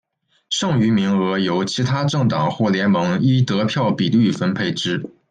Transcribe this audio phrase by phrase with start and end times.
[0.49, 5.11] 剩余名额由其他政党或联盟依得票比率分配之。